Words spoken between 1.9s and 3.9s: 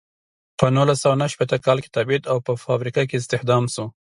تبعید او په فابریکه کې استخدام شو.